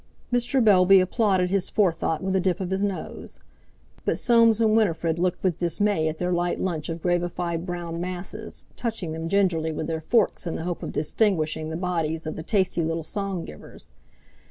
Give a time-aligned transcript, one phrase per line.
[0.33, 0.63] Mr.
[0.65, 3.39] Bellby applauded his forethought with a dip of his nose.
[4.03, 8.65] But Soames and Winifred looked with dismay at their light lunch of gravified brown masses,
[8.75, 12.41] touching them gingerly with their forks in the hope of distinguishing the bodies of the
[12.41, 13.91] tasty little song givers.